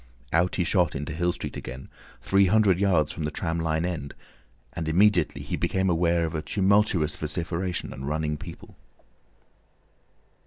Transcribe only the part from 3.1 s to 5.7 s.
from the tram line end, and immediately he